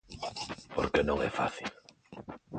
Porque 0.75 1.01
non 1.07 1.17
é 1.27 1.29
fácil. 1.39 1.69